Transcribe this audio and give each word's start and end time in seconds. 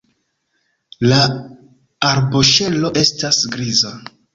La 1.11 1.19
arboŝelo 2.11 2.95
estas 3.07 3.47
griza. 3.57 3.99